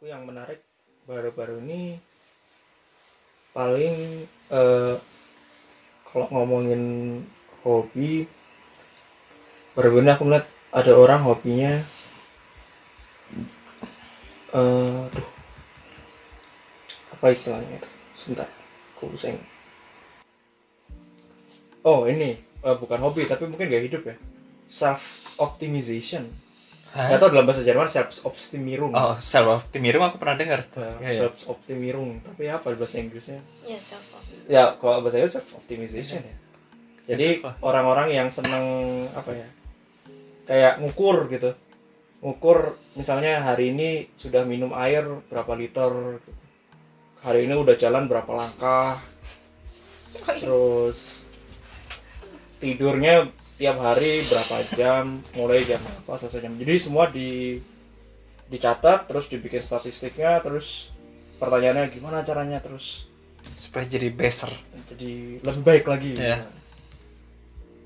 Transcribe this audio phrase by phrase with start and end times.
[0.00, 0.64] aku yang menarik
[1.04, 2.00] baru-baru ini
[3.52, 4.96] paling eh,
[6.08, 6.80] kalau ngomongin
[7.60, 8.24] hobi
[9.76, 11.84] baru ini aku ngeliat ada orang hobinya
[14.56, 15.04] eh
[17.12, 17.90] apa istilahnya itu?
[18.16, 18.48] Sebentar
[18.96, 19.36] aku pusing.
[21.84, 24.16] Oh ini eh, bukan hobi tapi mungkin gak hidup ya.
[24.64, 26.32] Self optimization
[26.90, 30.82] Gak tau dalam bahasa Jerman self optimierung Oh, self optimism aku pernah dengar tuh.
[30.82, 31.20] Nah, Iya, iya.
[31.22, 34.02] self optimierung tapi apa bahasa Inggrisnya Ya self
[34.50, 36.34] ya kalau bahasa Inggris self optimization ya
[37.06, 37.50] jadi Itu apa?
[37.62, 38.66] orang-orang yang seneng
[39.14, 39.46] apa ya
[40.46, 41.54] kayak ngukur gitu
[42.20, 46.30] ngukur misalnya hari ini sudah minum air berapa liter gitu.
[47.22, 48.98] hari ini udah jalan berapa langkah
[50.26, 51.24] terus
[52.58, 57.60] tidurnya tiap hari berapa jam mulai jam apa selesai jam jadi semua di
[58.48, 60.88] dicatat terus dibikin statistiknya terus
[61.36, 63.04] pertanyaannya gimana caranya terus
[63.40, 64.52] Supaya jadi beser.
[64.86, 66.44] jadi lebih baik lagi Iya.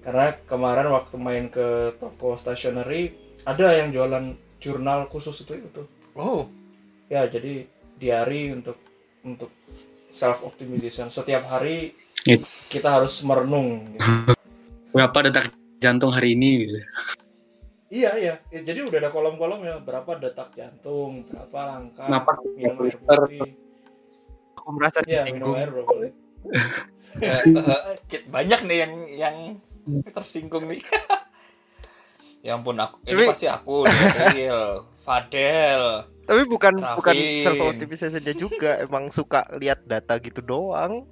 [0.01, 5.83] karena kemarin waktu main ke toko stationery ada yang jualan jurnal khusus itu itu
[6.15, 6.47] Oh,
[7.09, 8.79] ya jadi diary untuk
[9.21, 9.51] untuk
[10.09, 11.91] self optimization setiap hari
[12.25, 14.33] It- kita harus merenung gitu.
[14.95, 15.51] Berapa detak
[15.85, 16.79] jantung hari ini gitu.
[17.93, 22.97] iya iya Ya, jadi udah ada kolom-kolomnya berapa detak jantung berapa langkah Napas minum air
[22.97, 23.53] putih
[24.57, 25.53] Aku merasa ya disinggung.
[25.55, 25.69] air
[28.09, 29.37] kit- banyak nih yang yang
[30.09, 30.81] tersinggung nih.
[32.45, 34.61] ya ampun aku ini Tapi- pasti aku Daniel,
[35.05, 36.09] Fadel.
[36.25, 36.97] Tapi bukan Rafin.
[36.97, 41.05] bukan self optimisasi juga, emang suka lihat data gitu doang.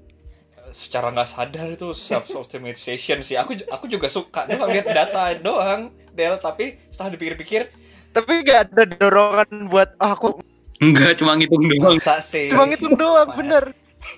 [0.72, 3.36] Secara nggak sadar itu self optimization sih.
[3.36, 7.68] Aku aku juga suka doang lihat data doang, Del, tapi setelah dipikir-pikir
[8.10, 10.36] Tapi gak ada dorongan buat ah, aku
[10.78, 11.92] Enggak, cuma ngitung doang.
[11.92, 12.48] masa sih.
[12.48, 13.70] cuma ngitung doang, bener.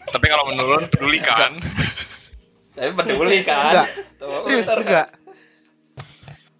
[0.08, 1.55] Tapi kalau menurun peduli kan?
[2.75, 3.70] Tapi peduli kan?
[3.70, 3.88] Enggak.
[4.16, 4.78] Tuh, Serius bener kan?
[4.81, 5.09] enggak?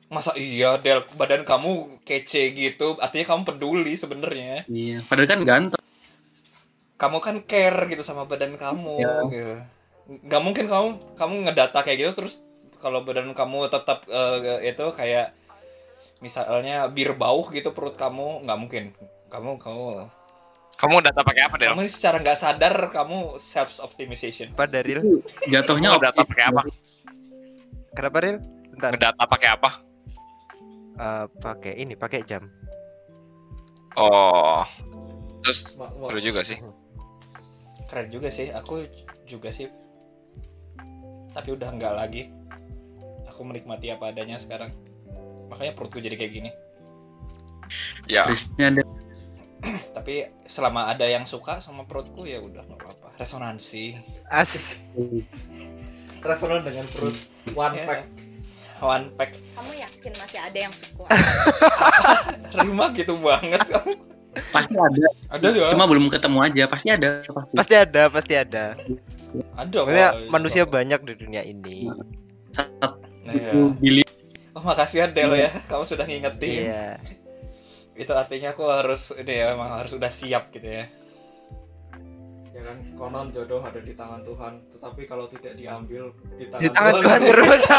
[0.07, 4.63] Masa iya Del badan kamu kece gitu, artinya kamu peduli sebenarnya.
[4.67, 5.83] Iya, padahal kan ganteng.
[6.95, 9.15] Kamu kan care gitu sama badan kamu Iya.
[9.27, 9.55] gitu.
[10.05, 12.35] Nggak mungkin kamu kamu ngedata kayak gitu terus
[12.77, 15.33] kalau badan kamu tetap eh, itu kayak
[16.21, 18.85] misalnya bir bauh gitu perut kamu nggak mungkin.
[19.33, 20.09] Kamu kamu
[20.75, 21.71] Kamu data pakai apa, Del?
[21.71, 24.51] kamu secara nggak sadar kamu self optimization.
[24.59, 24.99] Apa dari
[25.47, 26.63] Jatuhnya Kamu data pakai apa?
[27.95, 28.37] Kenapa Ril?
[28.75, 28.91] Bentar.
[28.91, 29.71] Ngedata pakai apa?
[30.99, 32.43] Eh, pakai ini, pakai jam.
[33.95, 34.67] Oh.
[35.47, 36.59] Terus Ma- ma- seru juga sih.
[37.87, 38.83] Keren juga sih, aku
[39.31, 39.71] juga sih.
[41.35, 42.31] Tapi udah nggak lagi.
[43.29, 44.71] Aku menikmati apa adanya sekarang.
[45.51, 46.51] Makanya perutku jadi kayak gini.
[48.07, 48.31] Ya.
[48.31, 48.83] Ada
[49.97, 53.09] Tapi selama ada yang suka sama perutku ya udah nggak apa-apa.
[53.19, 53.97] Resonansi.
[54.31, 54.77] As
[56.25, 57.13] resonan dengan perut
[57.53, 57.85] one Ya.
[57.85, 58.01] pack
[58.83, 59.39] One pack.
[59.55, 61.07] Kamu yakin masih ada yang suka?
[62.59, 63.93] Rima gitu banget kamu.
[64.51, 65.07] pasti ada.
[65.31, 65.71] Ada ya?
[65.71, 67.23] Cuma belum ketemu aja, pasti ada.
[67.23, 67.55] Pasti.
[67.55, 68.65] pasti ada, pasti ada.
[69.55, 70.31] Ada Maksudnya kok.
[70.31, 71.91] manusia banyak di dunia ini.
[72.55, 73.57] Satu Nah, ya.
[74.53, 76.69] Oh makasih ya Del ya, kamu sudah ngingetin.
[76.69, 77.01] Iya.
[77.97, 80.85] Itu artinya aku harus ini ya, emang harus udah siap gitu ya.
[82.55, 86.69] ya kan konon jodoh ada di tangan Tuhan tetapi kalau tidak diambil di tangan, Di
[86.71, 87.63] tangan Tuhan Tuhan terus.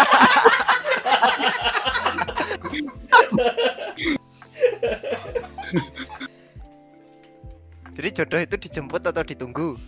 [7.96, 9.80] Jadi jodoh itu dijemput atau ditunggu?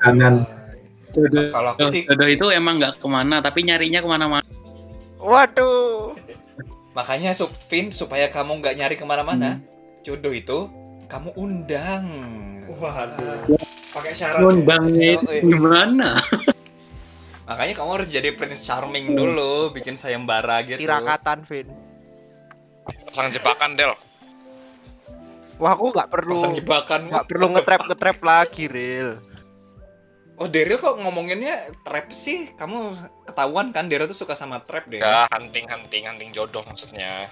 [0.00, 0.34] Kanan.
[1.08, 4.46] Jodoh, Kalau aku sih jodoh itu emang nggak ke mana, tapi nyarinya ke mana-mana.
[5.18, 6.14] Waduh.
[6.92, 9.58] Makanya Sup- Vin supaya kamu nggak nyari ke mana-mana,
[10.02, 10.68] jodoh itu
[11.08, 12.04] kamu undang.
[12.68, 13.40] waduh
[13.88, 15.16] pakai syarat ya?
[15.16, 15.40] Itu Yoi.
[15.42, 16.20] gimana?
[17.48, 20.84] Makanya kamu harus jadi Prince Charming dulu, bikin sayembara gitu.
[20.84, 21.72] Tirakatan, Vin.
[23.08, 23.96] Pasang jebakan, Del.
[25.56, 27.00] Wah, aku nggak perlu Pasang jebakan.
[27.08, 29.16] nggak perlu ngetrap ngetrap lagi, Ril.
[30.38, 32.54] Oh, Daryl kok ngomonginnya trap sih?
[32.54, 32.94] Kamu
[33.26, 35.02] ketahuan kan Daryl tuh suka sama trap deh.
[35.02, 37.26] Ya, hunting, hunting, hunting jodoh maksudnya.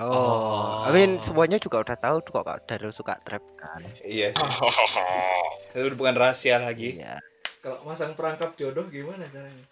[0.00, 3.84] Oh, I mean semuanya juga udah tahu tuh kok Kak Darul suka trap kan.
[4.00, 4.40] Iya sih.
[4.40, 5.76] Oh.
[5.76, 6.96] Itu bukan rahasia lagi.
[6.96, 7.20] Iya.
[7.62, 9.62] kalau masang perangkap jodoh gimana caranya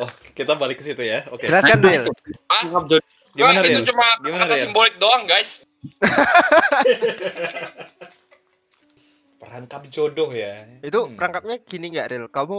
[0.00, 1.26] Oh, kita balik ke situ ya.
[1.28, 1.44] Oke.
[1.44, 2.04] Jelaskan Nah, Ril.
[3.36, 3.82] Gimana Wah, Ril?
[3.82, 5.66] itu cuma Gimana, kata simbolik doang, guys.
[9.46, 10.66] Perangkap jodoh ya.
[10.82, 11.14] Itu Hmm.
[11.14, 12.26] perangkapnya gini nggak Ril?
[12.26, 12.56] Kamu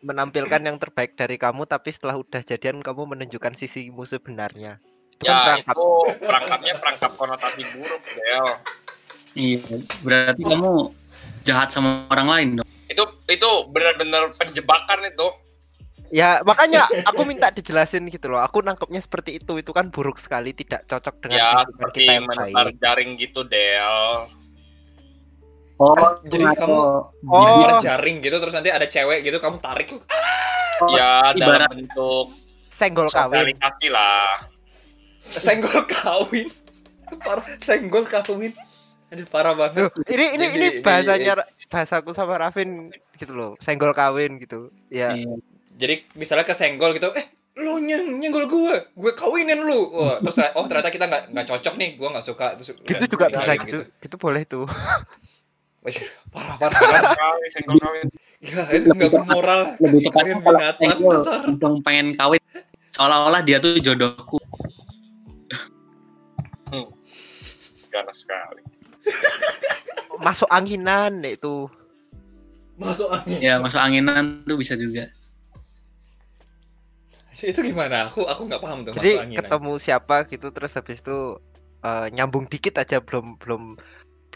[0.00, 4.78] menampilkan yang terbaik dari kamu tapi setelah udah jadian kamu menunjukkan sisi musuh sebenarnya.
[5.10, 5.74] Itu kan Ya, perangkap.
[5.74, 5.88] itu
[6.20, 8.46] perangkapnya perangkap konotasi buruk, Del.
[9.34, 9.60] Iya,
[10.00, 10.70] berarti kamu
[11.42, 12.66] jahat sama orang lain dong.
[12.86, 15.28] Itu itu benar-benar penjebakan itu.
[16.06, 18.38] Ya makanya aku minta dijelasin gitu loh.
[18.38, 19.58] Aku nangkepnya seperti itu.
[19.58, 22.78] Itu kan buruk sekali, tidak cocok dengan Ya seperti kita yang menebar baik.
[22.78, 24.30] jaring gitu Del.
[25.76, 25.92] Oh,
[26.22, 26.72] Jadi kamu
[27.26, 27.60] Oh.
[27.60, 29.92] Ibarat jaring gitu terus nanti ada cewek gitu kamu tarik
[30.88, 32.26] Ya ibarat- dalam bentuk
[32.68, 33.52] Senggol kawin.
[33.52, 34.36] sosialisasi lah.
[35.18, 36.48] senggol kawin.
[37.18, 38.52] Parah, senggol kawin.
[39.08, 39.80] Aduh parah banget.
[39.82, 41.34] Loh, ini ini Jadi- ini bahasanya
[41.66, 43.56] bahasaku sama Rafin gitu loh.
[43.58, 44.68] Senggol kawin gitu.
[44.86, 45.12] Ya.
[45.12, 45.34] Iya.
[45.74, 47.26] Jadi misalnya kesenggol gitu, eh
[47.56, 49.88] lu nyeng nyenggol gue, gue kawinin lu.
[49.90, 52.46] Wah, terus oh ternyata kita nggak nggak cocok nih, gue nggak suka.
[52.54, 53.80] Terus Gitu udah, juga bisa tinggalin gitu.
[53.98, 54.66] Gitu boleh tuh.
[56.34, 57.14] Parah parah.
[57.14, 58.06] Kawin.
[58.42, 59.60] Gila, itu nggak bermoral.
[59.80, 61.40] Lebih tepatnya binatang dasar.
[61.48, 62.42] untung pengen kawin
[62.96, 64.40] seolah-olah dia tuh jodohku.
[67.92, 68.62] Ganas sekali.
[70.20, 71.68] Masuk anginan ya itu.
[72.76, 73.38] Masuk angin.
[73.40, 75.08] Ya masuk anginan tuh bisa juga.
[77.36, 78.08] Itu gimana?
[78.08, 79.36] Aku aku nggak paham tuh masuk Jadi angin.
[79.40, 81.36] ketemu siapa gitu terus habis itu
[81.84, 83.76] eh, nyambung dikit aja belum belum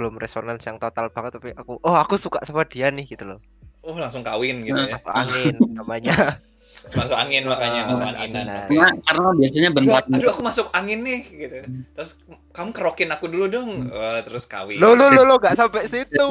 [0.01, 3.39] belum resonans yang total banget tapi aku oh aku suka sama dia nih gitu loh.
[3.85, 4.97] Oh langsung kawin gitu ya.
[4.97, 6.41] Masuk angin namanya.
[6.81, 8.47] Masuk angin makanya masuk Masuk anginan.
[8.49, 8.65] anginan.
[8.65, 8.73] Oke.
[8.73, 11.57] Karena karena biasanya Aduh, bentar aduh aku masuk angin nih gitu.
[11.93, 12.11] Terus
[12.51, 13.71] kamu kerokin aku dulu dong.
[13.93, 14.81] Wah, terus kawin.
[14.81, 16.29] Lo lo lo lo gak sampai situ.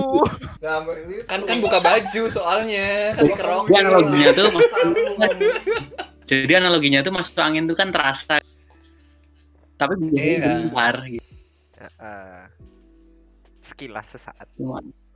[1.30, 3.70] Kan kan buka baju soalnya, kan dikerokin.
[3.70, 4.50] Dia analoginya tuh
[6.30, 8.42] jadi analoginya tuh masuk angin tuh kan terasa.
[9.78, 10.50] Tapi biasanya Iya.
[10.66, 11.30] bentar gitu.
[11.78, 12.49] Heeh.
[13.80, 14.48] Sekilas sesaat.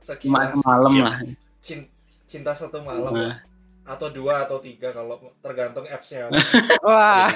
[0.00, 1.04] Sekilas malam Iya.
[1.04, 1.16] lah.
[1.60, 1.88] cin-
[2.24, 3.36] cinta satu malam Nah,
[3.84, 6.32] atau dua atau tiga kalau tergantung apps-nya
[6.80, 7.28] Wah,